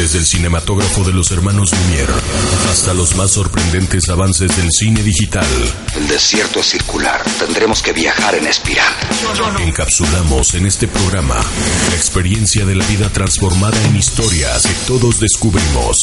[0.00, 2.14] Desde el cinematógrafo de los hermanos Lumière
[2.70, 5.46] hasta los más sorprendentes avances del cine digital.
[5.94, 7.22] El desierto es circular.
[7.38, 8.94] Tendremos que viajar en espiral.
[9.58, 15.98] Encapsulamos en este programa la experiencia de la vida transformada en historias que todos descubrimos.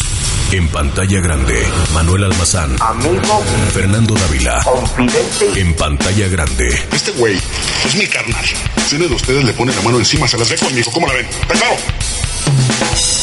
[0.52, 2.76] En pantalla grande, Manuel Almazán.
[2.80, 3.44] Amigo.
[3.74, 4.62] Fernando Dávila.
[4.64, 5.60] Confidente.
[5.60, 6.68] En pantalla grande.
[6.92, 7.36] Este güey
[7.84, 8.46] es mi carnal.
[8.88, 10.92] Si uno de ustedes le pone la mano encima, se las ve conmigo.
[10.92, 11.26] ¿Cómo la ven?
[11.26, 11.78] ¿Está claro?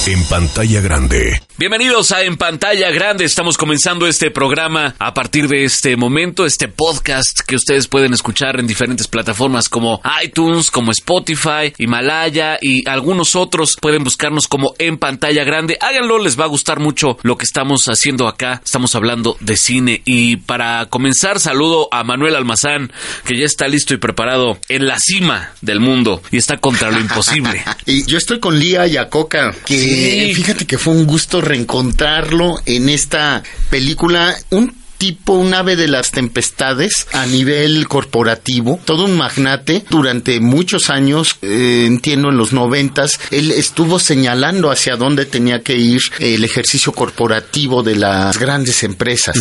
[0.06, 1.40] En pantalla grande.
[1.56, 3.24] Bienvenidos a En Pantalla Grande.
[3.24, 8.58] Estamos comenzando este programa a partir de este momento, este podcast que ustedes pueden escuchar
[8.58, 13.76] en diferentes plataformas como iTunes, como Spotify, Himalaya y algunos otros.
[13.80, 15.78] Pueden buscarnos como En Pantalla Grande.
[15.80, 18.60] Háganlo, les va a gustar mucho lo que estamos haciendo acá.
[18.64, 20.02] Estamos hablando de cine.
[20.04, 22.92] Y para comenzar, saludo a Manuel Almazán,
[23.24, 26.98] que ya está listo y preparado en la cima del mundo y está contra lo
[26.98, 27.62] imposible.
[27.86, 30.34] Y yo estoy con Lía Yacoca, que Sí.
[30.34, 34.34] fíjate que fue un gusto reencontrarlo en esta película.
[34.50, 39.84] Un tipo, un ave de las tempestades a nivel corporativo, todo un magnate.
[39.90, 45.76] Durante muchos años, eh, entiendo en los noventas, él estuvo señalando hacia dónde tenía que
[45.76, 49.36] ir el ejercicio corporativo de las grandes empresas.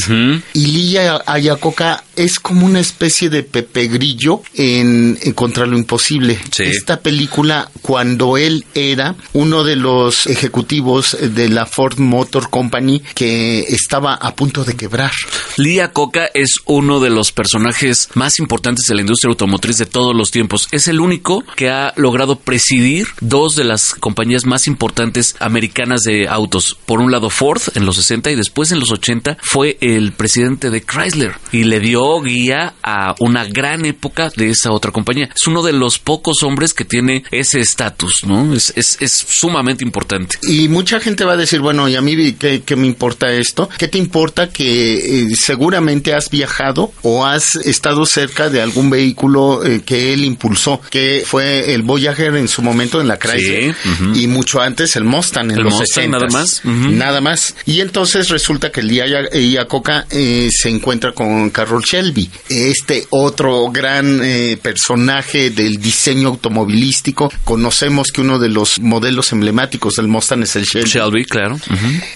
[0.54, 6.38] Y Lía Ayacoca es como una especie de Pepe Grillo en, en Contra lo Imposible.
[6.52, 6.64] Sí.
[6.64, 13.62] Esta película, cuando él era uno de los ejecutivos de la Ford Motor Company que
[13.62, 15.12] estaba a punto de quebrar.
[15.58, 20.16] Lia Coca es uno de los personajes más importantes de la industria automotriz de todos
[20.16, 20.68] los tiempos.
[20.72, 26.28] Es el único que ha logrado presidir dos de las compañías más importantes americanas de
[26.28, 26.76] autos.
[26.88, 30.72] Por un lado Ford en los 60 y después en los 80 fue el presidente
[30.72, 35.30] de Chrysler y le dio guía a una gran época de esa otra compañía.
[35.36, 38.56] Es uno de los pocos hombres que tiene ese estatus, ¿no?
[38.56, 40.38] Es, es, sumamente importante.
[40.42, 43.70] Y mucha gente va a decir, bueno, ¿y a mí qué, qué me importa esto?
[43.78, 49.64] ¿Qué te importa que eh, seguramente has viajado o has estado cerca de algún vehículo
[49.66, 50.80] eh, que él impulsó?
[50.90, 55.04] Que fue el Voyager en su momento en la Chrysler Sí, y mucho antes el
[55.04, 56.18] Mustang en El los Mustang, 60.
[56.18, 56.62] nada más.
[56.64, 57.56] Nada más.
[57.66, 63.70] Y entonces resulta que el día Yacoca eh, se encuentra con Carroll Shelby, este otro
[63.72, 67.32] gran eh, personaje del diseño automovilístico.
[67.44, 70.90] Conocemos que uno de los modelos emblemáticos del Mustang es el Shelby.
[70.90, 71.60] Shelby, claro.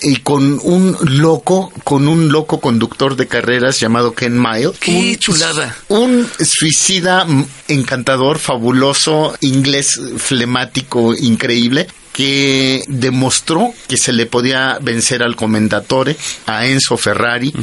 [0.01, 4.71] Y con un loco, con un loco conductor de carreras llamado Ken Mile.
[4.79, 5.75] ¡Qué Un- chulada!
[5.89, 7.25] Un suicida
[7.67, 16.17] encantador, fabuloso, inglés flemático, increíble que demostró que se le podía vencer al comendatore,
[16.47, 17.53] a Enzo Ferrari,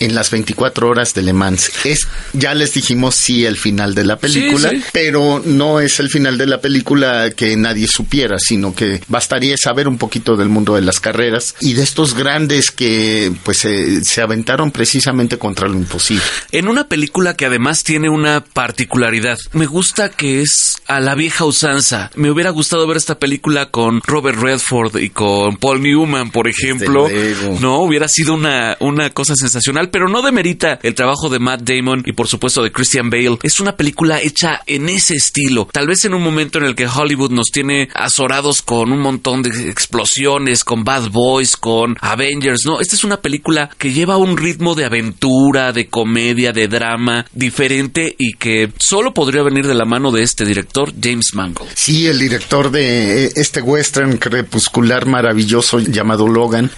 [0.00, 1.70] en las 24 horas de Le Mans.
[1.84, 4.84] Es, ya les dijimos sí el final de la película, Sí, sí.
[4.92, 9.86] pero no es el final de la película que nadie supiera, sino que bastaría saber
[9.86, 14.22] un poquito del mundo de las carreras y de estos grandes que pues se, se
[14.22, 16.24] aventaron precisamente contra lo imposible.
[16.50, 19.38] En una película que además tiene una particularidad.
[19.52, 22.10] Me gusta que es a la vieja usanza.
[22.16, 27.08] Me hubiera gustado ver esta película con Robert Redford y con Paul Newman, por ejemplo.
[27.08, 27.58] luego.
[27.60, 32.02] No, hubiera sido una, una cosa sensacional, pero no demerita el trabajo de Matt Damon
[32.06, 33.38] y por supuesto de Christian Bale.
[33.42, 35.68] Es una película hecha en ese estilo.
[35.72, 39.42] Tal vez en un momento en el que Hollywood nos tiene azorados con un montón
[39.42, 42.62] de explosiones, con Bad Boys, con Avengers.
[42.64, 47.26] No, esta es una película que lleva un ritmo de aventura, de comedia, de drama
[47.32, 51.70] diferente y que solo podría venir de la mano de este director, James Mangold.
[51.74, 53.60] Sí, el director de eh, este
[53.90, 56.70] western crepuscular maravilloso llamado Logan,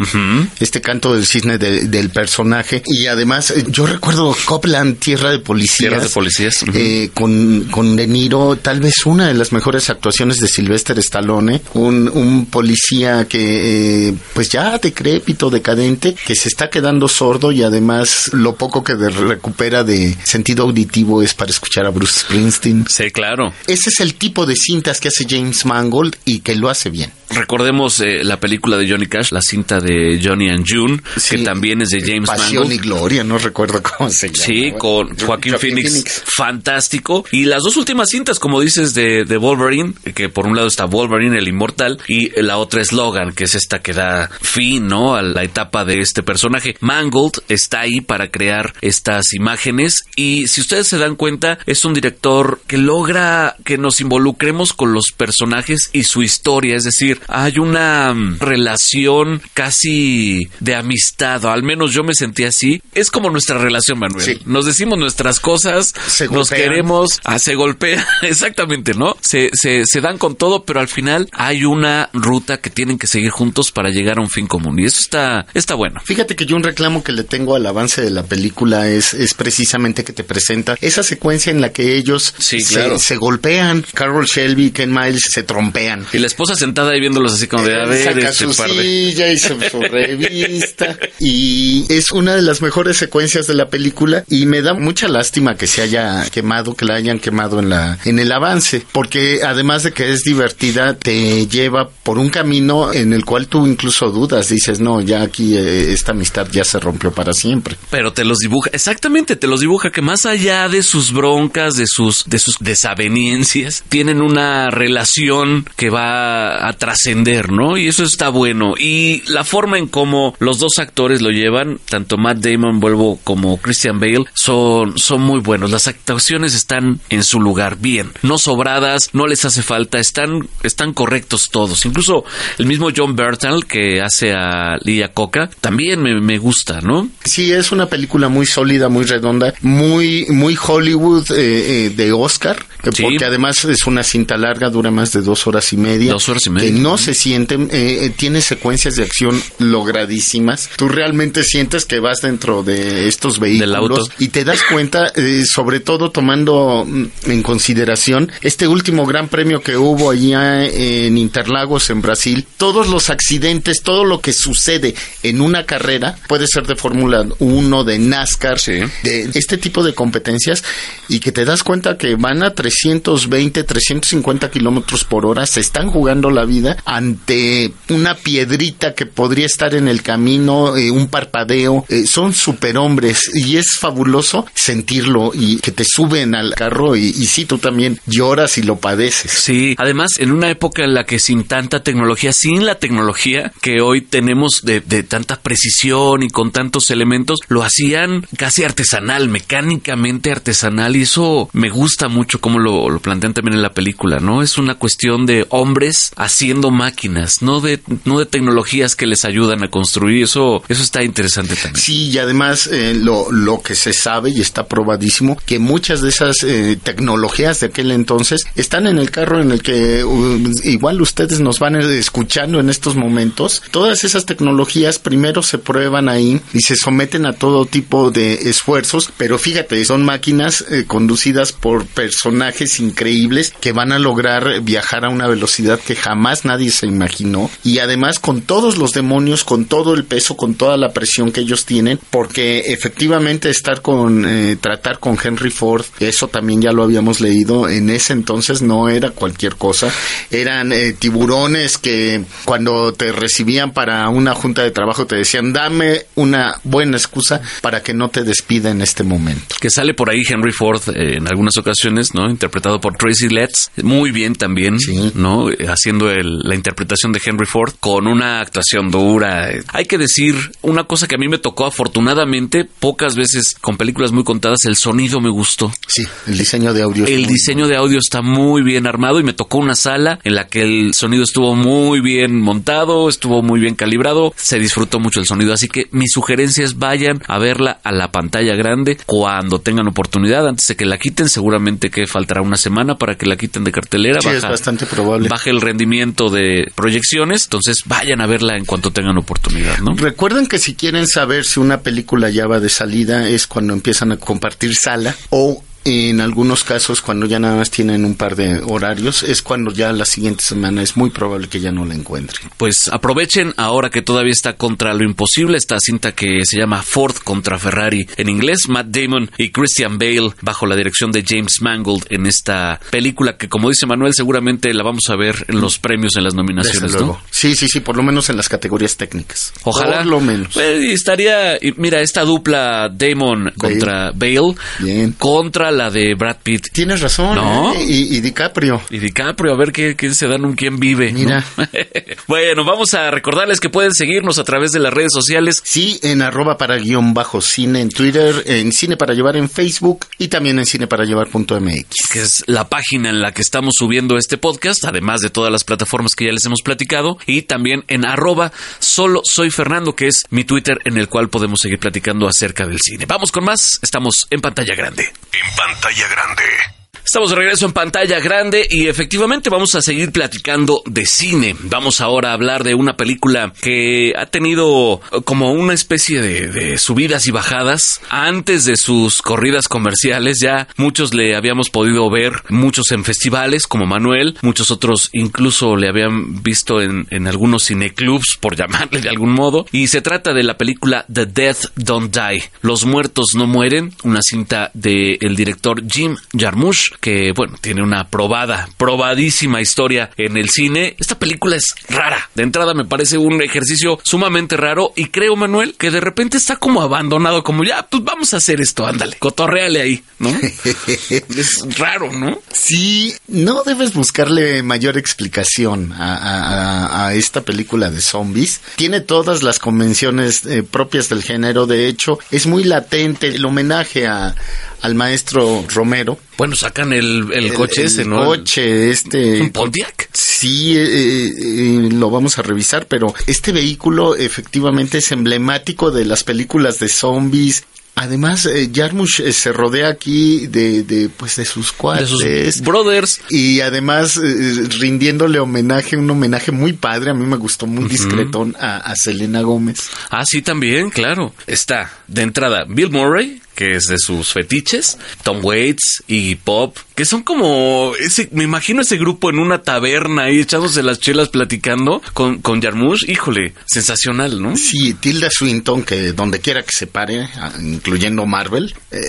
[0.60, 2.82] este canto del cisne de- del personaje.
[2.86, 5.76] Y además, eh, yo recuerdo Copland, Tierra de Policías.
[5.90, 10.38] Tierra de Policías, eh, con, con De Niro, tal vez una de las mejores actuaciones
[10.38, 16.70] de Sylvester Stallone, un, un policía que, eh, pues ya decrépito, decadente, que se está
[16.70, 21.84] quedando sordo y además lo poco que de- recupera de sentido auditivo es para escuchar
[21.84, 22.86] a Bruce Springsteen.
[22.88, 23.52] Sí, claro.
[23.66, 27.01] Ese es el tipo de cintas que hace James Mangold y que lo hace bien.
[27.06, 27.21] bien.
[27.34, 31.36] Recordemos eh, la película de Johnny Cash, la cinta de Johnny and June, Sí.
[31.36, 32.72] que también es de James Pasión Mangold.
[32.72, 34.44] y Gloria, no recuerdo cómo se llama.
[34.44, 37.24] Sí, con Joaquín Phoenix, fantástico.
[37.30, 40.84] Y las dos últimas cintas, como dices, de, de Wolverine, que por un lado está
[40.84, 45.14] Wolverine, el inmortal, y la otra es Logan, que es esta que da fin, ¿no?
[45.14, 46.76] A la etapa de este personaje.
[46.80, 51.94] Mangold está ahí para crear estas imágenes y si ustedes se dan cuenta, es un
[51.94, 56.76] director que logra que nos involucremos con los personajes y su historia.
[56.76, 62.44] Es decir, hay una mm, relación casi de amistad, o al menos yo me sentí
[62.44, 62.82] así.
[62.94, 64.24] Es como nuestra relación, Manuel.
[64.24, 64.38] Sí.
[64.44, 66.60] Nos decimos nuestras cosas, Se nos golpean.
[66.70, 69.16] queremos, ah, se golpea, exactamente, ¿no?
[69.20, 73.06] Se, se, se dan con todo, pero al final hay una ruta que tienen que
[73.06, 74.78] seguir juntos para llegar a un fin común.
[74.80, 76.00] Y eso está, está bueno.
[76.04, 79.34] Fíjate que yo un reclamo que le tengo al avance de la película es, es
[79.34, 82.98] precisamente que te presenta esa secuencia en la que ellos Sí, se, claro.
[82.98, 83.84] se golpean.
[83.94, 86.06] Carol Shelby y Ken Miles se trompean.
[86.12, 88.70] Y la esposa sentada ahí viéndolos así como de, a ver, Saca este su par
[88.70, 88.82] de...
[88.82, 90.96] silla y su, su revista.
[91.24, 94.24] Y es una de las mejores secuencias de la película.
[94.28, 97.98] Y me da mucha lástima que se haya quemado, que la hayan quemado en la,
[98.04, 98.84] en el avance.
[98.90, 103.66] Porque además de que es divertida, te lleva por un camino en el cual tú
[103.66, 104.48] incluso dudas.
[104.48, 107.76] Dices, no, ya aquí eh, esta amistad ya se rompió para siempre.
[107.90, 111.86] Pero te los dibuja, exactamente, te los dibuja que más allá de sus broncas, de
[111.86, 117.78] sus, de sus desavenencias, tienen una relación que va a trascender, ¿no?
[117.78, 118.74] Y eso está bueno.
[118.78, 123.56] Y la forma en cómo los dos actores lo llevan, tanto Matt Damon, vuelvo, como
[123.56, 125.70] Christian Bale, son, son muy buenos.
[125.70, 130.92] Las actuaciones están en su lugar, bien, no sobradas, no les hace falta, están, están
[130.92, 131.84] correctos todos.
[131.86, 132.24] Incluso
[132.58, 137.08] el mismo John Bertal que hace a Lia Coca, también me, me gusta, ¿no?
[137.24, 142.64] Sí, es una película muy sólida, muy redonda, muy, muy Hollywood eh, eh, de Oscar,
[142.92, 143.02] Sí.
[143.04, 146.12] porque además es una cinta larga, dura más de dos horas y media.
[146.12, 146.68] Dos horas y media.
[146.72, 150.68] Que no se sienten, eh, eh, tiene secuencias de acción logradísimas.
[150.76, 155.80] Tú realmente sientes que vas dentro de estos vehículos y te das cuenta, eh, sobre
[155.80, 162.02] todo tomando mm, en consideración este último gran premio que hubo allá en Interlagos, en
[162.02, 162.46] Brasil.
[162.56, 167.84] Todos los accidentes, todo lo que sucede en una carrera, puede ser de Fórmula 1,
[167.84, 168.80] de NASCAR, Sí.
[169.02, 170.64] de este tipo de competencias,
[171.08, 175.90] y que te das cuenta que van a 320, 350 kilómetros por hora, se están
[175.90, 181.84] jugando la vida ante una piedrita que podría estar en el camino, eh, un parpadeo.
[181.88, 187.44] eh, son superhombres y es fabuloso sentirlo y que te suben al carro y, sí,
[187.44, 189.30] tú también lloras y lo padeces.
[189.30, 193.80] Sí, además en una época en la que sin tanta tecnología, sin la tecnología que
[193.80, 200.30] hoy tenemos de, de tanta precisión y con tantos elementos, lo hacían casi artesanal, mecánicamente
[200.30, 204.42] artesanal y eso me gusta mucho como lo, lo plantean también en la película, ¿no?
[204.42, 209.64] Es una cuestión de hombres haciendo máquinas, no de, no de tecnologías que les ayudan
[209.64, 211.82] a construir, eso, eso está interesante también.
[211.82, 216.08] Sí, y además eh, lo, lo que se sabe y está probadísimo, que muchas de
[216.08, 221.00] esas eh, tecnologías de aquel entonces están en el carro en el que uh, igual
[221.00, 223.62] ustedes nos van eh, escuchando en estos momentos.
[223.70, 229.10] Todas esas tecnologías primero se prueban ahí y se someten a todo tipo de esfuerzos,
[229.16, 235.26] pero fíjate, son máquinas conducidas por personajes increíbles que van a lograr viajar a una
[235.26, 240.04] velocidad que jamás nadie se imaginó y además con todos los demonios, con todo el
[240.04, 245.18] peso, con toda la presión que ellos tienen, porque efectivamente estar con, eh, tratar con
[245.22, 249.90] Henry Ford, eso también ya lo habíamos leído, en ese entonces no era cualquier cosa,
[250.30, 256.02] eran eh, tiburones que cuando te recibían para una junta de trabajo te decían, dame
[256.14, 259.56] una buena excusa para que no te despida en este momento.
[259.60, 262.28] que sale por ahí Henry Ford eh, en algunas ocasiones, ¿no?
[262.30, 265.12] Interpretado por Tracy Letts, muy bien también, Sí.
[265.14, 265.50] ¿no?
[265.50, 269.48] Eh, Haciendo el- la interpretación de Henry Ford con una actuación dura.
[269.68, 274.12] Hay que decir una cosa que a mí me tocó afortunadamente, pocas veces con películas
[274.12, 275.72] muy contadas, el sonido me gustó.
[275.86, 277.06] Sí, el diseño de audio.
[277.06, 280.48] El diseño de audio está muy bien armado y me tocó una sala en la
[280.48, 285.26] que el sonido estuvo muy bien montado, estuvo muy bien calibrado, se disfrutó mucho el
[285.26, 285.52] sonido.
[285.52, 290.48] Así que mi sugerencia es vayan a verla a la pantalla grande cuando tengan oportunidad,
[290.48, 291.28] antes de que la quiten.
[291.28, 294.20] Seguramente que faltará una semana para que la quiten de cartelera.
[294.20, 295.28] Sí, es bastante probable.
[295.28, 299.94] Baja el rendimiento de proyecciones, entonces vayan a verla en cuanto tengan oportunidad, ¿no?
[299.94, 304.12] Recuerden que si quieren saber si una película ya va de salida es cuando empiezan
[304.12, 308.60] a compartir sala o en algunos casos cuando ya nada más tienen un par de
[308.64, 312.50] horarios es cuando ya la siguiente semana es muy probable que ya no la encuentren.
[312.56, 317.16] Pues aprovechen ahora que todavía está contra lo imposible esta cinta que se llama Ford
[317.16, 322.06] contra Ferrari en inglés, Matt Damon y Christian Bale bajo la dirección de James Mangold
[322.10, 326.16] en esta película que como dice Manuel seguramente la vamos a ver en los premios
[326.16, 327.06] en las Desde nominaciones, luego.
[327.14, 327.22] ¿no?
[327.30, 329.52] Sí, sí, sí, por lo menos en las categorías técnicas.
[329.64, 329.98] Ojalá.
[329.98, 330.54] Por lo menos.
[330.54, 335.12] Pues, estaría, mira, esta dupla Damon contra Bale Bien.
[335.18, 336.68] contra la de Brad Pitt.
[336.72, 337.36] Tienes razón.
[337.36, 337.74] ¿No?
[337.74, 337.84] ¿eh?
[337.84, 338.82] Y, y DiCaprio.
[338.90, 341.12] Y DiCaprio, a ver qué, qué se dan un quién vive.
[341.12, 341.18] ¿no?
[341.18, 341.44] Mira.
[342.26, 345.60] bueno, vamos a recordarles que pueden seguirnos a través de las redes sociales.
[345.64, 350.06] Sí, en arroba para guion bajo cine en Twitter, en cine para llevar en Facebook
[350.18, 352.08] y también en cine para llevar.mx.
[352.12, 355.64] que es la página en la que estamos subiendo este podcast, además de todas las
[355.64, 360.24] plataformas que ya les hemos platicado, y también en arroba solo soy Fernando, que es
[360.30, 363.06] mi Twitter en el cual podemos seguir platicando acerca del cine.
[363.06, 365.04] Vamos con más, estamos en pantalla grande.
[365.04, 366.81] En pantalla grande.
[367.04, 371.56] Estamos de regreso en pantalla grande y efectivamente vamos a seguir platicando de cine.
[371.64, 376.78] Vamos ahora a hablar de una película que ha tenido como una especie de, de,
[376.78, 378.00] subidas y bajadas.
[378.08, 383.84] Antes de sus corridas comerciales ya muchos le habíamos podido ver, muchos en festivales como
[383.84, 389.66] Manuel, muchos otros incluso le habían visto en, algunos cineclubs, por llamarle de algún modo.
[389.72, 392.42] Y se trata de la película The Death Don't Die.
[392.60, 398.08] Los muertos no mueren, una cinta del el director Jim Jarmusch que, bueno, tiene una
[398.08, 400.96] probada, probadísima historia en el cine.
[400.98, 402.30] Esta película es rara.
[402.34, 406.56] De entrada me parece un ejercicio sumamente raro y creo, Manuel, que de repente está
[406.56, 410.30] como abandonado, como ya, pues vamos a hacer esto, ándale, cotorreale ahí, ¿no?
[411.10, 412.38] es raro, ¿no?
[412.52, 418.60] Sí, no debes buscarle mayor explicación a, a, a esta película de zombies.
[418.76, 424.06] Tiene todas las convenciones eh, propias del género, de hecho, es muy latente el homenaje
[424.06, 424.34] a,
[424.82, 426.18] al maestro Romero.
[426.36, 428.24] Bueno, sacan el, el, el coche el ese, ¿no?
[428.24, 429.40] coche este.
[429.40, 430.08] ¿Un Pontiac?
[430.12, 436.24] Sí, eh, eh, lo vamos a revisar, pero este vehículo efectivamente es emblemático de las
[436.24, 437.64] películas de zombies.
[437.94, 442.10] Además, eh, Jarmusch eh, se rodea aquí de, de, pues de sus cuates.
[442.18, 443.20] De sus brothers.
[443.28, 447.86] Y además, eh, rindiéndole homenaje, un homenaje muy padre, a mí me gustó muy uh
[447.86, 447.90] -huh.
[447.90, 449.90] discretón a, a Selena Gómez.
[450.08, 451.34] Ah, sí, también, claro.
[451.46, 457.04] Está, de entrada, Bill Murray, que es de sus fetiches, Tom Waits y Pop, que
[457.04, 462.02] son como ese, me imagino ese grupo en una taberna ahí echándose las chelas platicando
[462.12, 464.56] con, con Jarmusch, híjole, sensacional, ¿no?
[464.56, 467.28] Sí, Tilda Swinton, que donde quiera que se pare,
[467.60, 469.00] incluyendo Marvel, eh,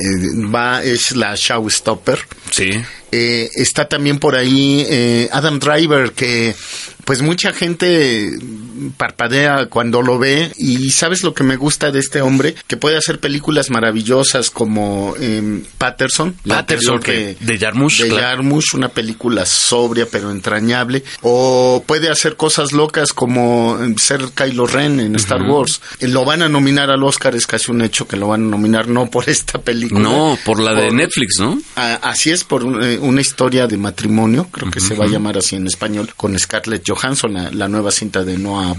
[0.54, 2.20] va, es la showstopper.
[2.52, 2.72] Sí.
[3.12, 6.56] Eh, está también por ahí eh, Adam Driver, que
[7.06, 8.32] pues mucha gente
[8.98, 12.98] parpadea cuando lo ve y sabes lo que me gusta de este hombre, que puede
[12.98, 18.28] hacer películas maravillosas como eh, Patterson, Patterson que, de Jarmusch, de claro.
[18.38, 25.00] Jarmusch, una película sobria pero entrañable, o puede hacer cosas locas como ser Kylo Ren
[25.00, 25.20] en uh -huh.
[25.20, 25.82] Star Wars.
[26.02, 28.88] Lo van a nominar al Oscar, es casi un hecho que lo van a nominar
[28.88, 31.60] no por esta película, no por la de Netflix, ¿no?
[31.76, 34.88] A, así es por un, una historia de matrimonio, creo que uh -huh.
[34.88, 36.93] se va a llamar así en español, con Scarlett Johansson,
[37.30, 38.76] la, la nueva cinta de Noah.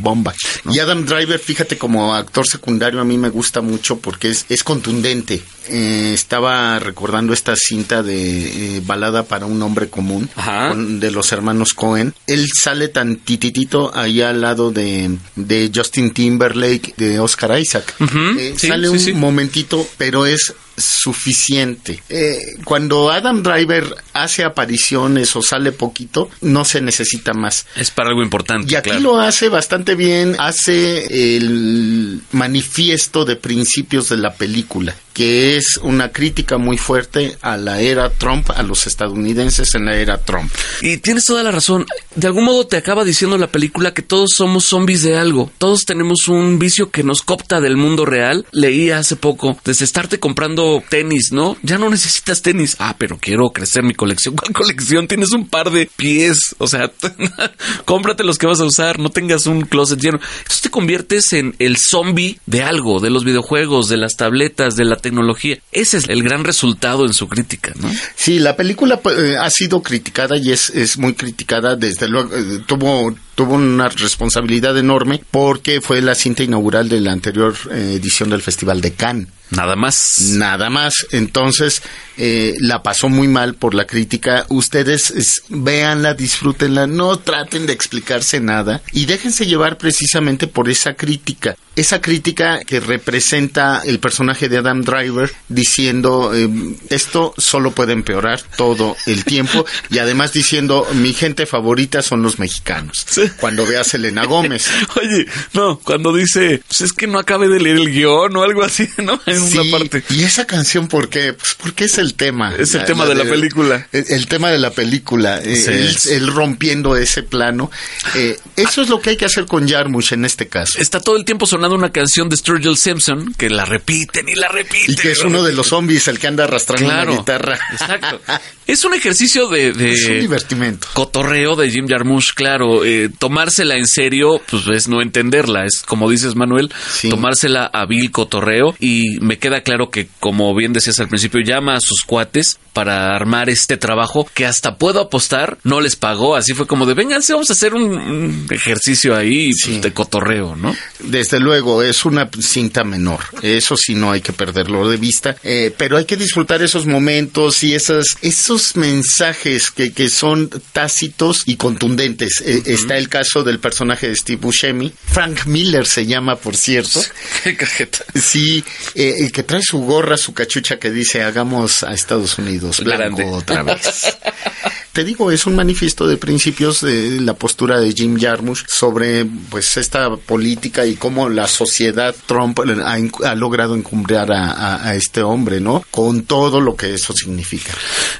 [0.64, 0.74] ¿no?
[0.74, 4.62] Y Adam Driver, fíjate, como actor secundario a mí me gusta mucho porque es, es
[4.64, 5.42] contundente.
[5.68, 11.32] Eh, estaba recordando esta cinta de eh, Balada para un hombre común con, de los
[11.32, 12.14] hermanos Cohen.
[12.26, 17.94] Él sale tan tititito ahí al lado de, de Justin Timberlake, de Oscar Isaac.
[17.98, 18.38] Uh -huh.
[18.38, 19.12] eh, sí, sale sí, un sí.
[19.14, 22.02] momentito, pero es suficiente.
[22.08, 27.66] Eh, cuando Adam Driver hace apariciones o sale poquito, no se necesita más.
[27.76, 28.72] Es para algo importante.
[28.72, 29.02] Y aquí claro.
[29.02, 36.10] lo hace bastante bien, hace el manifiesto de principios de la película, que es una
[36.10, 40.52] crítica muy fuerte a la era Trump, a los estadounidenses en la era Trump.
[40.82, 41.86] Y tienes toda la razón.
[42.16, 45.50] De algún modo te acaba diciendo la película que todos somos zombies de algo.
[45.58, 48.44] Todos tenemos un vicio que nos copta del mundo real.
[48.50, 51.56] Leí hace poco, desde estarte comprando tenis, ¿no?
[51.62, 52.76] Ya no necesitas tenis.
[52.80, 54.34] Ah, pero quiero crecer mi colección.
[54.34, 55.06] ¿Cuál colección?
[55.06, 56.56] Tienes un par de pies.
[56.58, 56.90] O sea,
[57.84, 58.98] cómprate los que vas a usar.
[58.98, 60.18] No tengas un closet lleno.
[60.38, 64.84] Entonces te conviertes en el zombie de algo, de los videojuegos, de las tabletas, de
[64.84, 65.58] la tecnología.
[65.70, 67.90] Ese es el gran resultado en su crítica, ¿no?
[68.16, 71.76] Sí, la película eh, ha sido criticada y es, es muy criticada.
[71.76, 77.12] Desde luego, eh, tuvo tuvo una responsabilidad enorme porque fue la cinta inaugural de la
[77.12, 79.28] anterior eh, edición del Festival de Cannes.
[79.50, 80.18] Nada más.
[80.30, 81.06] Nada más.
[81.12, 81.82] Entonces,
[82.16, 84.46] eh, la pasó muy mal por la crítica.
[84.48, 90.94] Ustedes es, véanla, disfrútenla, no traten de explicarse nada y déjense llevar precisamente por esa
[90.94, 91.56] crítica.
[91.76, 96.48] Esa crítica que representa el personaje de Adam Driver diciendo eh,
[96.88, 102.38] esto solo puede empeorar todo el tiempo y además diciendo mi gente favorita son los
[102.38, 103.04] mexicanos.
[103.08, 103.23] Sí.
[103.40, 104.68] Cuando ve a Selena Gómez.
[105.00, 108.62] Oye, no, cuando dice, pues es que no acabe de leer el guion o algo
[108.62, 109.20] así, ¿no?
[109.26, 110.02] En Sí, una parte.
[110.10, 111.32] Y esa canción, ¿por qué?
[111.34, 112.54] Pues porque es el tema.
[112.56, 113.86] Es el tema de la película.
[113.92, 115.40] El, el tema de la película.
[115.42, 115.64] Sí.
[115.68, 117.70] él, él rompiendo ese plano.
[118.14, 120.78] Eh, eso es lo que hay que hacer con Jarmusch en este caso.
[120.78, 124.48] Está todo el tiempo sonando una canción de Sturgill Simpson que la repiten y la
[124.48, 124.92] repiten.
[124.92, 127.10] Y que es uno de los zombies el que anda arrastrando Claro.
[127.12, 127.58] una guitarra.
[127.72, 128.20] Exacto.
[128.66, 130.88] Es un ejercicio de, de Es un divertimento.
[130.94, 132.84] cotorreo de Jim Jarmusch, claro.
[132.84, 135.64] eh, tomársela en serio, pues es no entenderla.
[135.66, 137.08] Es como dices, Manuel, Sí.
[137.10, 138.74] tomársela a vil cotorreo.
[138.80, 143.14] Y me queda claro que, como bien decías al principio, llama a sus cuates para
[143.14, 146.34] armar este trabajo que hasta puedo apostar no les pagó.
[146.36, 150.56] Así fue como de, vénganse, vamos a hacer un, un ejercicio ahí pues, de cotorreo,
[150.56, 150.74] ¿no?
[151.00, 153.20] Desde luego, es una cinta menor.
[153.42, 155.36] Eso sí no hay que perderlo de vista.
[155.44, 161.42] Eh, pero hay que disfrutar esos momentos y esas, esos mensajes que, que son tácitos
[161.46, 162.40] y contundentes.
[162.44, 164.92] Eh, está el caso del personaje de Steve Buscemi.
[165.06, 167.02] Frank Miller se llama, por cierto.
[167.44, 167.98] Qué cajeta.
[168.14, 172.80] Sí, eh, el que trae su gorra, su cachucha que dice hagamos a Estados Unidos
[172.80, 173.24] blanco Grande.
[173.24, 174.16] otra vez.
[174.94, 179.76] Te digo, es un manifiesto de principios de la postura de Jim Jarmusch sobre pues
[179.76, 182.96] esta política y cómo la sociedad Trump ha,
[183.28, 185.84] ha logrado encumbrar a, a- a este hombre, ¿no?
[185.90, 187.72] Con todo lo que eso significa.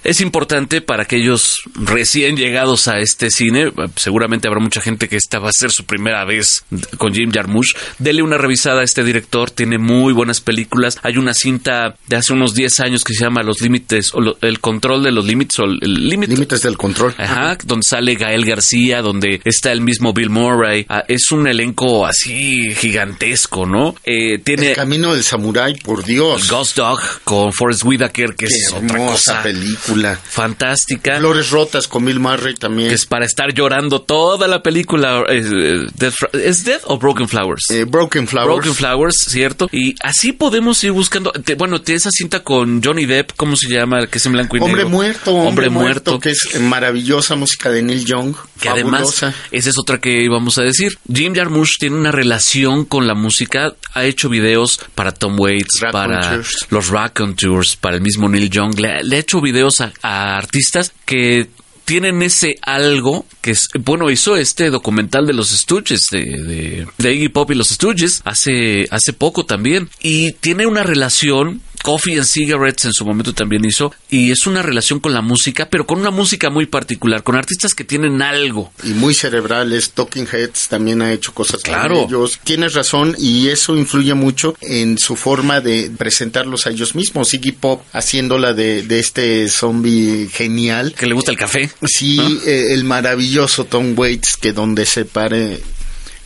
[0.02, 5.38] Es importante para aquellos recién llegados a este cine, seguramente habrá mucha gente que esta
[5.38, 6.64] va a ser su primera vez
[6.98, 11.34] con Jim Jarmusch, dele una revisada a este director, tiene muy buenas películas, hay una
[11.34, 15.04] cinta de hace unos 10 años que se llama Los Límites, o lo- el control
[15.04, 15.78] de los límites, o el
[16.08, 16.34] límite...
[16.64, 17.14] Del control.
[17.18, 20.86] Ajá, donde sale Gael García, donde está el mismo Bill Murray.
[20.88, 23.94] Ah, es un elenco así gigantesco, ¿no?
[24.04, 26.48] Eh, tiene El camino del samurái, por Dios.
[26.50, 30.18] Ghost Dog con Forrest Whitaker, que Qué es otra hermosa cosa película.
[30.22, 31.18] fantástica.
[31.18, 32.88] Flores rotas con Bill Murray también.
[32.88, 35.22] que es para estar llorando toda la película.
[35.28, 37.70] eh, eh, Death ¿Es Death o Broken Flowers?
[37.70, 38.48] Eh, Broken Flowers.
[38.64, 39.68] Broken Flowers, ¿cierto?
[39.72, 41.30] Y así podemos ir buscando.
[41.32, 43.98] te- bueno, te- esa cinta con Johnny Depp, ¿cómo se llama?
[44.00, 44.88] El que es en blanco y Hombre negro.
[44.90, 46.18] muerto, Hombre, muerto.
[46.20, 50.62] que es maravillosa música de Neil Young, que además, esa es otra que íbamos a
[50.62, 50.98] decir.
[51.12, 53.74] Jim Jarmusch tiene una relación con la música.
[53.94, 56.66] Ha hecho videos para Tom Waits, para Raconteurs.
[56.70, 58.78] los Raconteurs, para el mismo Neil Young.
[58.78, 61.48] Le, le ha hecho videos a, a artistas que
[61.84, 67.14] tienen ese algo que es, bueno, hizo este documental de los Stooges, de, de, de
[67.14, 69.90] Iggy Pop y los Stooges, hace, hace poco también.
[70.00, 74.62] Y tiene una relación Coffee and Cigarettes en su momento también hizo, y es una
[74.62, 78.72] relación con la música, pero con una música muy particular, con artistas que tienen algo.
[78.82, 79.90] y muy cerebrales.
[79.90, 81.94] Talking Heads también ha hecho cosas Claro.
[81.96, 82.40] con ellos.
[82.42, 87.34] Tienes razón y eso influye mucho en su forma de presentarlos a ellos mismos.
[87.34, 90.94] Iggy Pop haciéndola de, de este zombie genial.
[90.98, 91.70] Que le gusta el café.
[91.86, 95.60] Sí, eh, el maravilloso Tom Waits que donde se pare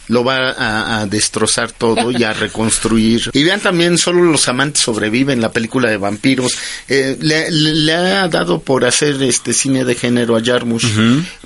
[0.09, 3.30] lo va a, a destrozar todo y a reconstruir.
[3.32, 6.52] Y vean también, solo los amantes sobreviven, la película de vampiros.
[6.89, 10.87] Eh, le, ha dado por hacer este cine de género a Jarmusch,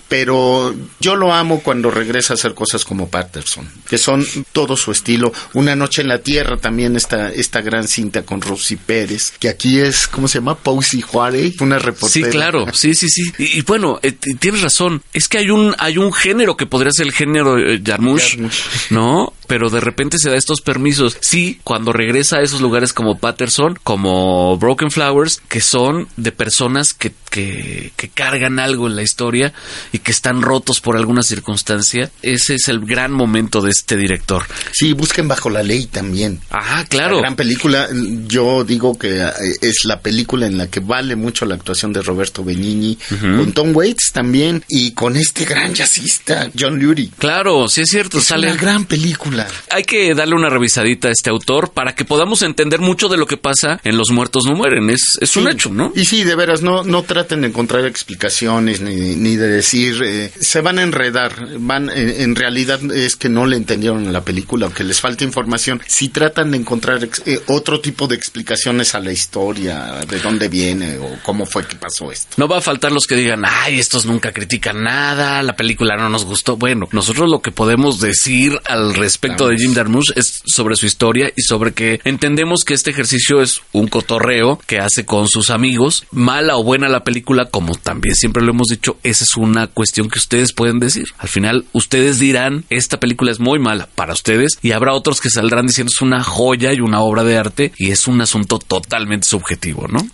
[0.09, 4.93] pero yo lo amo cuando regresa a hacer cosas como Patterson, que son todo su
[4.93, 5.33] estilo.
[5.55, 9.81] Una noche en la tierra también esta, esta gran cinta con Rosy Pérez, que aquí
[9.81, 10.57] es, ¿cómo se llama?
[10.57, 12.29] Posey Juárez, una Sí, reportera.
[12.31, 13.23] claro, sí, sí, sí.
[13.39, 15.03] Y, y bueno, eh, tienes razón.
[15.13, 18.52] Es que hay un hay un género que podría ser el género eh, Jarmusch, Jarmusch.
[18.91, 19.33] ¿No?
[19.47, 21.17] Pero de repente se da estos permisos.
[21.21, 26.93] Sí, cuando regresa a esos lugares como Patterson, como Broken Flowers, que son de personas
[26.93, 29.53] que, que, que cargan algo en la historia
[29.93, 32.11] y que están rotos por alguna circunstancia.
[32.23, 34.45] Ese es el gran momento de este director.
[34.73, 36.41] Sí, busquen bajo la ley también.
[36.51, 37.17] Ah, claro.
[37.17, 37.89] La gran película,
[38.27, 42.03] yo digo que eh, es la película en la que vale mucho la actuación de
[42.03, 47.11] Roberto Benigni, con Tom Waits también, y con este gran jazzista, John Lurie.
[47.19, 48.19] Claro, sí es cierto.
[48.19, 49.32] Es sale una gran película.
[49.71, 53.27] Hay que darle una revisadita a este autor para que podamos entender mucho de lo
[53.27, 54.91] que pasa en Los Muertos No Mueren.
[54.91, 55.93] Es, es un hecho, ¿no?
[55.95, 60.33] Y sí, de veras, no, no traten de encontrar explicaciones ni, ni de decir, eh,
[60.41, 64.67] se van a enredar, van, en, en realidad es que no le entendieron la película
[64.67, 65.81] o que les falta información.
[65.87, 70.99] Si tratan de encontrar eh, otro tipo de explicaciones a la historia, de dónde viene
[70.99, 72.35] o cómo fue que pasó esto.
[72.37, 76.09] No va a faltar los que digan, ay, estos nunca critican nada, la película no
[76.09, 76.57] nos gustó.
[76.57, 80.87] Bueno, nosotros lo que podemos decir al respecto cuento de Jim Jarmusch es sobre su
[80.87, 85.51] historia y sobre que entendemos que este ejercicio es un cotorreo que hace con sus
[85.51, 86.05] amigos.
[86.11, 90.09] Mala o buena la película, como también siempre lo hemos dicho, esa es una cuestión
[90.09, 91.07] que ustedes pueden decir.
[91.19, 95.31] Al final, ustedes dirán, esta película es muy mala para ustedes y habrá otros que
[95.31, 99.29] saldrán diciendo es una joya y una obra de arte y es un asunto totalmente
[99.29, 100.05] subjetivo, ¿no?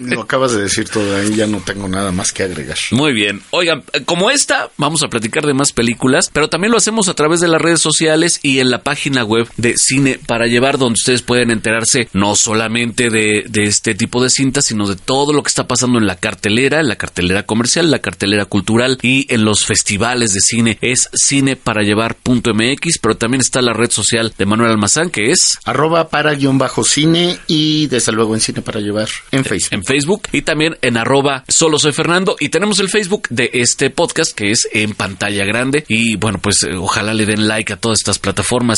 [0.00, 2.78] Lo acabas de decir todo ahí, ya no tengo nada más que agregar.
[2.90, 3.42] Muy bien.
[3.50, 7.38] Oigan, como esta, vamos a platicar de más películas, pero también lo hacemos a través
[7.38, 11.22] de las redes sociales y en la página web de Cine para Llevar, donde ustedes
[11.22, 15.48] pueden enterarse no solamente de, de este tipo de cintas, sino de todo lo que
[15.48, 19.64] está pasando en la cartelera, en la cartelera comercial, la cartelera cultural y en los
[19.64, 20.78] festivales de cine.
[20.80, 26.34] Es cineparallevar.mx, pero también está la red social de Manuel Almazán, que es arroba para
[26.34, 29.72] guion bajo cine y desde luego en Cine para Llevar en Facebook.
[29.72, 33.90] En Facebook y también en arroba solo soy Fernando y tenemos el Facebook de este
[33.90, 37.76] podcast que es en pantalla grande y bueno pues eh, ojalá le den like a
[37.76, 38.29] todas estas plataformas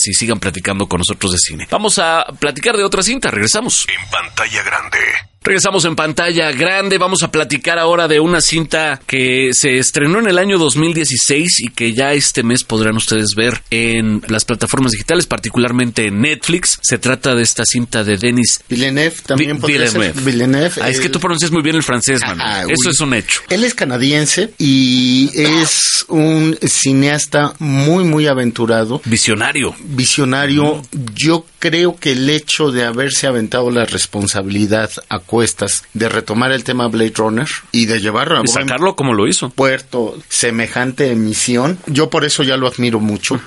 [0.08, 1.68] y sigan platicando con nosotros de cine.
[1.70, 3.86] Vamos a platicar de otra cinta, regresamos.
[3.88, 4.98] En pantalla grande.
[5.44, 10.28] Regresamos en pantalla grande, vamos a platicar ahora de una cinta que se estrenó en
[10.28, 15.26] el año 2016 y que ya este mes podrán ustedes ver en las plataformas digitales,
[15.26, 16.78] particularmente en Netflix.
[16.82, 20.12] Se trata de esta cinta de Denis Villeneuve, también Vi- ser Villeneuve.
[20.22, 20.72] Villeneuve.
[20.80, 22.40] Ah, es que tú pronuncias muy bien el francés, Manuel.
[22.40, 23.40] Ah, Eso es un hecho.
[23.50, 29.74] Él es canadiense y es un cineasta muy, muy aventurado, Visionario.
[29.80, 30.82] visionario.
[31.14, 36.62] Yo creo que el hecho de haberse aventado la responsabilidad a cuestas de retomar el
[36.62, 39.48] tema Blade Runner y de llevar a Y sacarlo como lo hizo.
[39.48, 43.40] puerto semejante emisión, yo por eso ya lo admiro mucho.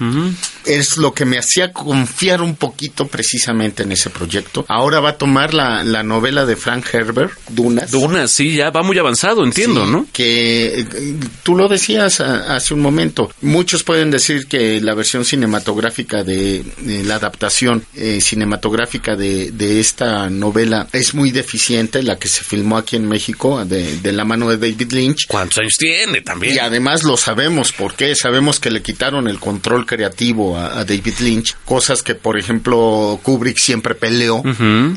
[0.66, 4.66] Es lo que me hacía confiar un poquito precisamente en ese proyecto.
[4.68, 7.94] Ahora va a tomar la, la novela de Frank Herbert, Dunas.
[7.94, 10.08] Una, sí, ya va muy avanzado, entiendo, Sí, ¿no?
[10.12, 10.86] Que
[11.44, 13.30] tú lo decías a- hace un momento.
[13.42, 19.80] Muchos pueden decir que la versión cinematográfica de, de la adaptación eh, cinematográfica de, de
[19.80, 24.26] esta novela es muy deficiente, la que se filmó aquí en México de, de la
[24.26, 25.28] mano de David Lynch.
[25.28, 26.56] ¿Cuántos años tiene también?
[26.56, 31.16] Y además lo sabemos, porque sabemos que le quitaron el control creativo a, a David
[31.20, 34.42] Lynch, cosas que por ejemplo Kubrick siempre peleó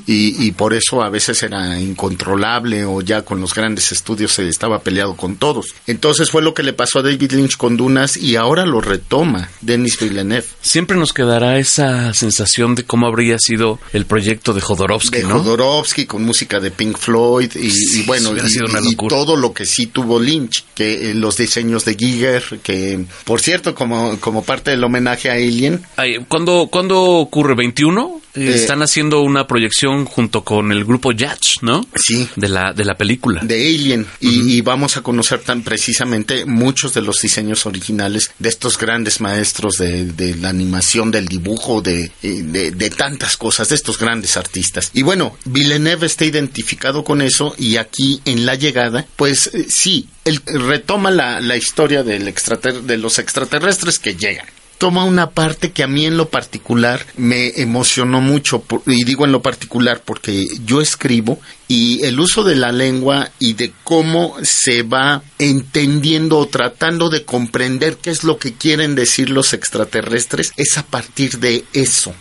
[0.07, 4.81] y por eso a veces era incontrolable o ya con los grandes estudios se estaba
[4.81, 5.75] peleado con todos.
[5.87, 9.51] Entonces fue lo que le pasó a David Lynch con Dunas y ahora lo retoma
[9.61, 10.47] Denis Villeneuve.
[10.61, 15.39] Siempre nos quedará esa sensación de cómo habría sido el proyecto de Jodorowsky, de ¿no?
[15.41, 19.87] Jodorowsky con música de Pink Floyd y, Sí, y bueno y, todo lo que sí
[19.87, 24.85] tuvo Lynch que eh, los diseños de Giger que por cierto como como parte del
[24.85, 25.83] homenaje a Alien
[26.29, 27.55] ¿cuándo, ¿Cuándo ocurre?
[27.55, 28.21] ¿21?
[28.43, 31.87] Eh, Eh, Están haciendo una proyección junto con el grupo Yatch, ¿no?
[31.97, 32.29] Sí.
[32.37, 33.41] De la, de la película.
[33.43, 38.49] de Alien y, y vamos a conocer tan precisamente muchos de los diseños originales de
[38.49, 43.69] estos grandes maestros de, de la animación, del dibujo, de, eh, de, de tantas cosas,
[43.69, 44.91] de estos grandes artistas.
[44.95, 50.09] Y bueno, Villeneuve está identificado con eso y aquí en la llegada, pues eh, sí,
[50.25, 54.47] él retoma la, la historia del extrater- de los extraterrestres que llegan
[54.79, 59.33] toma una parte que a mí en lo particular me emocionó mucho, y digo en
[59.33, 64.83] lo particular porque yo escribo y el uso de la lengua y de cómo se
[64.83, 70.79] va entendiendo o tratando de comprender qué es lo que quieren decir los extraterrestres es
[70.79, 72.15] a partir de eso,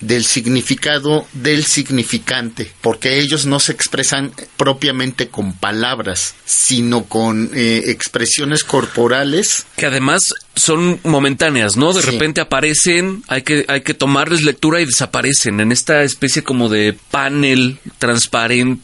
[0.00, 7.84] del significado del significante, porque ellos no se expresan propiamente con palabras, sino con eh,
[7.86, 10.22] expresiones corporales Que además
[10.56, 11.92] son momentáneas, ¿no?
[11.92, 12.10] De Sí.
[12.10, 16.96] repente aparecen, hay que, hay que tomarles lectura y desaparecen en esta especie como de
[17.10, 18.79] panel transparente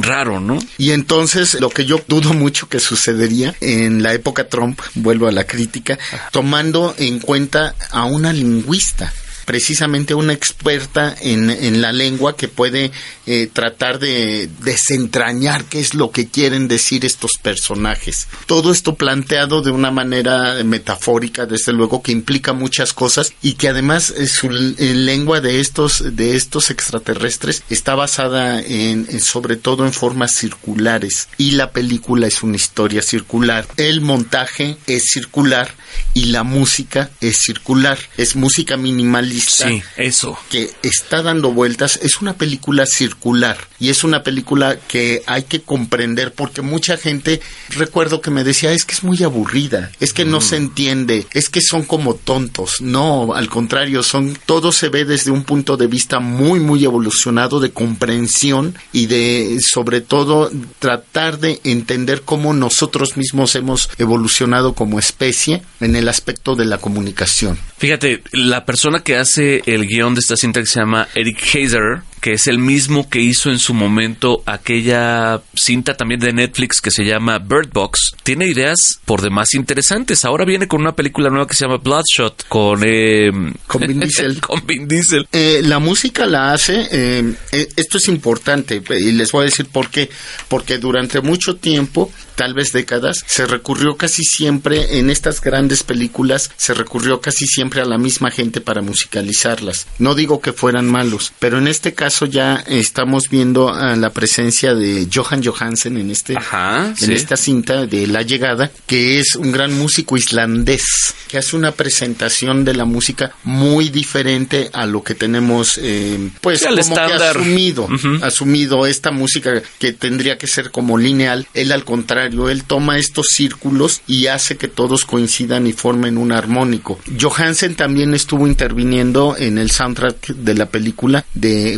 [0.00, 0.58] raro, ¿no?
[0.78, 5.32] Y entonces lo que yo dudo mucho que sucedería en la época Trump, vuelvo a
[5.32, 5.98] la crítica,
[6.30, 9.12] tomando en cuenta a una lingüista
[9.50, 12.92] precisamente una experta en, en la lengua que puede
[13.26, 18.28] eh, tratar de desentrañar qué es lo que quieren decir estos personajes.
[18.46, 23.68] Todo esto planteado de una manera metafórica, desde luego, que implica muchas cosas y que
[23.68, 29.84] además eh, su eh, lengua de estos, de estos extraterrestres está basada en- sobre todo
[29.84, 33.66] en formas circulares y la película es una historia circular.
[33.76, 35.74] El montaje es circular
[36.14, 37.98] y la música es circular.
[38.16, 40.38] Es música minimalista Sí, eso.
[40.50, 45.62] que está dando vueltas es una película circular y es una película que hay que
[45.62, 50.24] comprender porque mucha gente recuerdo que me decía es que es muy aburrida es que
[50.24, 55.04] no se entiende es que son como tontos no al contrario son todo se ve
[55.04, 61.38] desde un punto de vista muy muy evolucionado de comprensión y de sobre todo tratar
[61.38, 67.58] de entender cómo nosotros mismos hemos evolucionado como especie en el aspecto de la comunicación.
[67.78, 72.02] Fíjate, la persona que hace el guion de esta cinta que se llama Eric Heiser,
[72.20, 76.90] que es el mismo que hizo en su momento aquella cinta también de Netflix que
[76.90, 80.24] se llama Bird Box, tiene ideas por demás interesantes.
[80.24, 83.30] Ahora viene con una película nueva que se llama Bloodshot con eh,
[83.66, 84.40] Con Vin Diesel.
[84.40, 85.26] con Vin Diesel.
[85.32, 89.66] Eh, la música la hace, eh, eh, esto es importante y les voy a decir
[89.66, 90.10] por qué,
[90.48, 96.50] porque durante mucho tiempo, tal vez décadas, se recurrió casi siempre en estas grandes películas,
[96.56, 99.86] se recurrió casi siempre a la misma gente para musicalizarlas.
[99.98, 104.74] No digo que fueran malos, pero en este caso ya estamos viendo a la presencia
[104.74, 107.12] de Johan Johansen en este Ajá, en sí.
[107.12, 112.64] esta cinta de La Llegada, que es un gran músico islandés, que hace una presentación
[112.64, 117.84] de la música muy diferente a lo que tenemos, eh, pues, Sí, como que asumido,
[117.84, 118.24] Ujú.
[118.24, 121.46] asumido esta música que tendría que ser como lineal.
[121.54, 126.32] Él, al contrario, él toma estos círculos y hace que todos coincidan y formen un
[126.32, 126.98] armónico.
[127.20, 131.76] Johansen también estuvo interviniendo en el soundtrack de la película de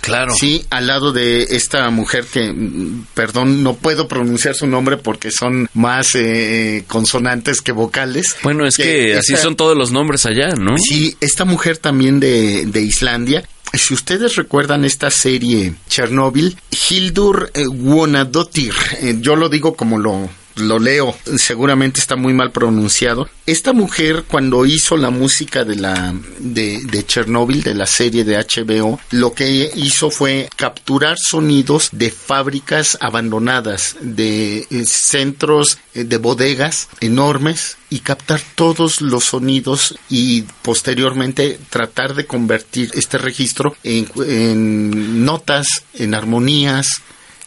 [0.00, 0.32] Claro.
[0.38, 5.30] Sí, al lado de esta mujer que, mm, perdón, no puedo pronunciar su nombre porque
[5.30, 8.34] son más eh, consonantes que vocales.
[8.42, 10.76] Bueno, es que, así esta- son todos los nombres allá, ¿no?
[10.78, 13.48] Sí, esta mujer también de, de Islandia.
[13.74, 16.56] Si ustedes recuerdan esta serie Chernobyl,
[16.90, 22.52] Hildur eh, Wonadottir, eh, yo lo digo como lo, lo leo, seguramente está muy mal
[22.52, 23.28] pronunciado.
[23.46, 29.00] Esta mujer cuando hizo la música de la de, Chernobyl, de la serie de HBO,
[29.10, 36.88] lo que hizo fue capturar sonidos de fábricas abandonadas, de eh, centros eh, de bodegas
[37.00, 45.24] enormes y captar todos los sonidos y posteriormente tratar de convertir este registro en, en
[45.24, 47.02] notas, en armonías,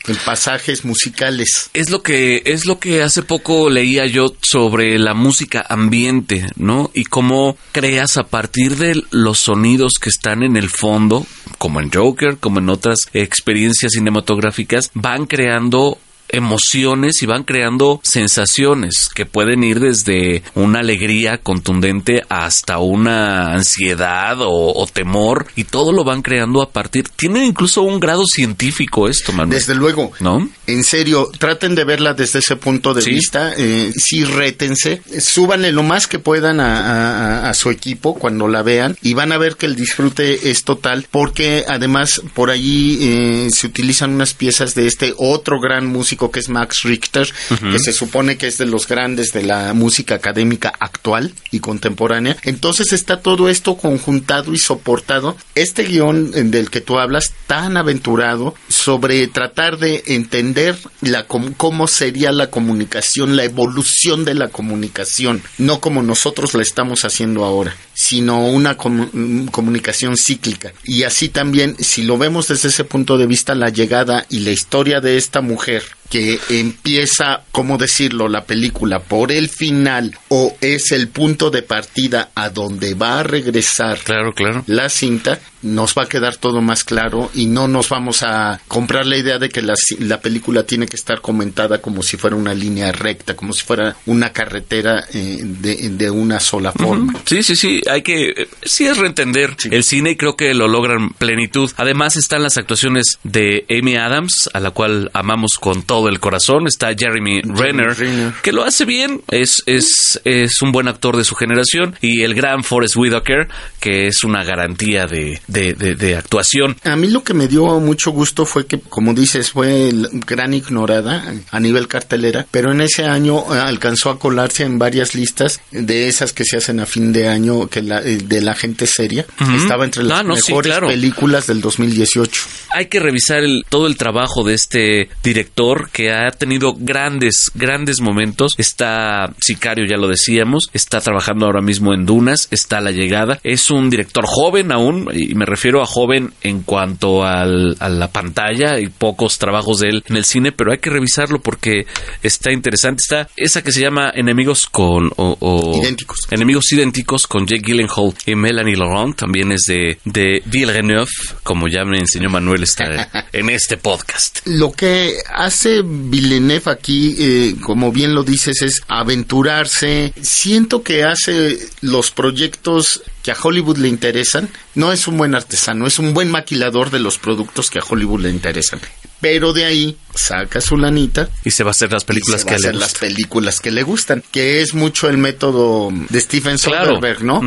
[0.08, 1.70] en pasajes musicales.
[1.74, 6.92] Es lo que es lo que hace poco leía yo sobre la música ambiente, ¿no?
[6.94, 11.26] Y cómo creas a partir de los sonidos que están en el fondo,
[11.58, 15.98] como en Joker, como en otras experiencias cinematográficas, van creando
[16.30, 24.42] emociones y van creando sensaciones que pueden ir desde una alegría contundente hasta una ansiedad
[24.42, 29.08] o, o temor y todo lo van creando a partir tiene incluso un grado científico
[29.08, 30.50] esto Manuel Desde luego, ¿no?
[30.68, 33.12] En serio, traten de verla desde ese punto de Sí.
[33.12, 33.54] vista.
[33.58, 35.02] Eh, sí, rétense.
[35.20, 39.32] Súbanle lo más que puedan a, a- a su equipo cuando la vean y van
[39.32, 44.34] a ver que el disfrute es total porque además por allí eh, se utilizan unas
[44.34, 47.28] piezas de este otro gran músico que es Max Richter,
[47.72, 52.38] que se supone que es de los grandes de la música académica actual y contemporánea.
[52.44, 55.36] Entonces está todo esto conjuntado y soportado.
[55.56, 61.88] Este guion del que tú hablas, tan aventurado sobre tratar de entender la com- cómo
[61.88, 67.76] sería la comunicación, la evolución de la comunicación, no como nosotros la estamos haciendo ahora,
[67.96, 70.74] sino una mm, comunicación cíclica.
[70.84, 74.52] Y así también, si lo vemos desde ese punto de vista, la llegada y la
[74.52, 80.92] historia de esta mujer que empieza, ¿cómo decirlo?, la película por el final o es
[80.92, 84.64] el punto de partida a donde va a regresar Claro, claro.
[84.68, 89.08] la cinta, nos va a quedar todo más claro y no nos vamos a comprar
[89.08, 92.54] la idea de que la, la película tiene que estar comentada como si fuera una
[92.54, 97.16] línea recta, como si fuera una carretera eh, de, de una sola forma.
[97.26, 100.68] Sí, sí, sí, hay que, eh, sí es reentender el cine y creo que lo
[100.68, 101.72] logran plenitud.
[101.78, 106.68] Además están las actuaciones de Amy Adams, a la cual amamos con todo el corazón.
[106.68, 108.34] Está Jeremy Renner, Renner.
[108.42, 111.96] que lo hace bien, es, es, es un buen actor de su generación.
[112.02, 113.48] Y el gran Forrest Whitaker,
[113.80, 116.76] que es una garantía de, de, de- de actuación.
[116.84, 119.92] A mí lo que me dio mucho gusto fue que, como dices, fue
[120.26, 125.16] gran ignorada a nivel cartelera, pero en ese año eh, alcanzó a colarse en varias
[125.16, 128.56] listas de esas que se hacen a fin de año que la, eh, de la
[128.56, 129.26] gente seria.
[129.58, 130.88] Estaba entre las Ah, no, sí, mejores claro.
[130.88, 132.42] películas del 2018.
[132.72, 138.00] hay que revisar el, todo el trabajo de este director que ha tenido grandes, grandes
[138.02, 138.54] momentos.
[138.58, 143.40] Está Sicario, ya lo decíamos, está trabajando ahora mismo en Dunas, está La Llegada.
[143.44, 148.08] Es un director joven aún, y me refiero a joven en cuanto al- a la
[148.10, 151.86] pantalla y pocos trabajos de él en el cine, pero hay que revisarlo porque
[152.24, 153.02] está interesante.
[153.02, 155.08] Está esa que se llama Enemigos con...
[155.18, 156.20] o- o- Idénticos.
[156.32, 161.10] Enemigos idénticos con Jake Gyllenhaal y Melanie Laurent, también es de, de Villeneuve,
[161.44, 164.40] como ya me enseñó Manuel está en este podcast.
[164.46, 170.14] Lo que hace Villeneuve aquí, eh, como bien lo dices, es aventurarse.
[170.22, 174.50] Siento que hace los proyectos que a Hollywood le interesan.
[174.76, 178.22] No es un buen artesano, es un buen maquilador de los productos que a Hollywood
[178.22, 178.80] le interesan.
[179.22, 182.46] Pero de ahí saca su lanita y se va a hacer las películas y se
[182.48, 183.10] que va a le hacer las gustan.
[183.10, 186.96] películas que le gustan, que es mucho el método de Stephen Claro.
[186.96, 187.42] Soderbergh, ¿no?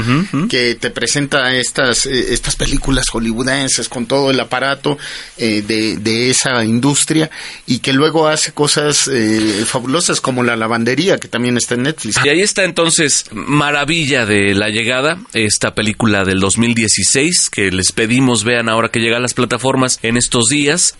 [0.48, 4.98] Que te presenta estas eh, estas películas hollywoodenses con todo el aparato
[5.38, 7.30] eh, de, de esa industria
[7.66, 12.18] y que luego hace cosas eh, fabulosas como la lavandería que también está en Netflix.
[12.22, 18.44] Y ahí está entonces Maravilla de la Llegada, esta película del 2016 que les pedimos
[18.44, 20.94] vean ahora que llega a las plataformas en estos días.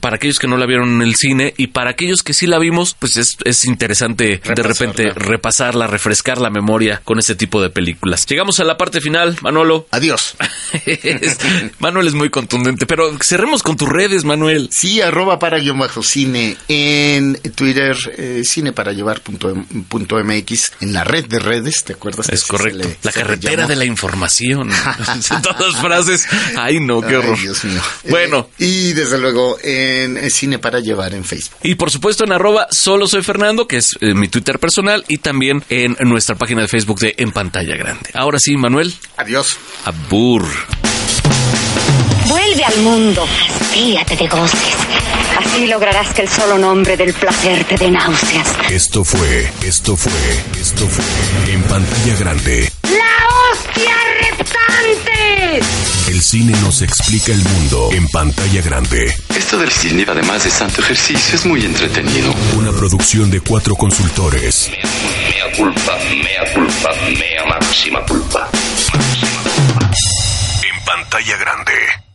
[0.00, 2.58] Para aquellos que no la vieron en el cine y para aquellos que sí la
[2.58, 7.70] vimos, pues es, es interesante de repente repasarla, refrescar la memoria con este tipo de
[7.70, 8.26] películas.
[8.26, 9.86] Llegamos a la parte final, Manolo.
[9.90, 10.36] Adiós.
[11.78, 14.68] Manuel es muy contundente, pero cerremos con tus redes, Manuel.
[14.72, 20.16] Sí, arroba para guion bajo cine en Twitter, eh, cine para llevar punto, em- punto
[20.22, 22.28] MX, en la red de redes, ¿te acuerdas?
[22.28, 22.78] Es correcto.
[22.88, 24.70] le- la carretera de la información.
[25.42, 26.26] Todas las frases.
[26.56, 27.38] Ay, no, qué Ay, horror.
[27.40, 27.80] Dios mío.
[28.08, 28.48] Bueno.
[28.58, 31.58] Eh, y desde luego en Cine para Llevar en Facebook.
[31.62, 35.18] Y por supuesto en arroba solo soy Fernando, que es eh, mi Twitter personal, y
[35.18, 38.10] también en nuestra página de Facebook de En Pantalla Grande.
[38.14, 39.56] Ahora sí, Manuel, Adiós.
[39.84, 40.44] abur.
[42.28, 43.26] Vuelve al mundo,
[43.60, 44.58] hastíate de goces.
[45.38, 48.46] Así lograrás que el solo nombre del placer te dé náuseas.
[48.70, 50.12] Esto fue, esto fue,
[50.60, 51.04] esto fue
[51.52, 52.70] En Pantalla Grande.
[52.82, 55.19] ¡La hostia reptante!
[55.52, 59.12] El cine nos explica el mundo en pantalla grande.
[59.36, 62.32] Esto del cine, además de santo ejercicio, es muy entretenido.
[62.56, 64.70] Una producción de cuatro consultores.
[64.70, 68.48] Mea culpa, mea culpa, mea máxima culpa.
[70.62, 72.09] En pantalla grande.